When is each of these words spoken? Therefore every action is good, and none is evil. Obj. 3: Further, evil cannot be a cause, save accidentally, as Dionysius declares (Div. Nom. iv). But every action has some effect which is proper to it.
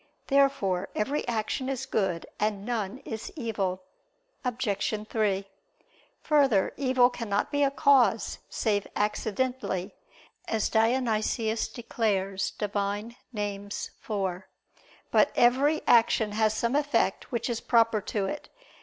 Therefore 0.25 0.89
every 0.95 1.27
action 1.27 1.69
is 1.69 1.85
good, 1.85 2.25
and 2.39 2.65
none 2.65 3.03
is 3.05 3.31
evil. 3.35 3.83
Obj. 4.43 5.05
3: 5.07 5.45
Further, 6.23 6.73
evil 6.75 7.11
cannot 7.11 7.51
be 7.51 7.61
a 7.61 7.69
cause, 7.69 8.39
save 8.49 8.87
accidentally, 8.95 9.93
as 10.47 10.69
Dionysius 10.69 11.67
declares 11.67 12.49
(Div. 12.49 12.73
Nom. 12.73 13.13
iv). 13.35 14.43
But 15.11 15.31
every 15.35 15.83
action 15.85 16.31
has 16.31 16.55
some 16.55 16.75
effect 16.75 17.31
which 17.31 17.47
is 17.47 17.61
proper 17.61 18.01
to 18.01 18.25
it. 18.25 18.49